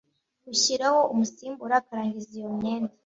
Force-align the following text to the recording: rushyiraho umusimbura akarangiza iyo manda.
rushyiraho 0.45 0.99
umusimbura 1.13 1.73
akarangiza 1.77 2.31
iyo 2.39 2.49
manda. 2.59 2.95